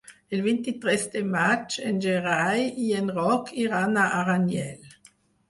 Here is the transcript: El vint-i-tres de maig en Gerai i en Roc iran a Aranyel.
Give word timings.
El 0.35 0.39
vint-i-tres 0.45 1.03
de 1.15 1.21
maig 1.33 1.75
en 1.89 1.99
Gerai 2.07 2.65
i 2.85 2.87
en 3.01 3.13
Roc 3.19 3.53
iran 3.67 4.03
a 4.07 4.09
Aranyel. 4.23 4.91